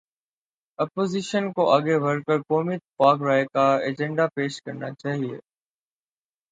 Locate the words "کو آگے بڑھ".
1.53-2.21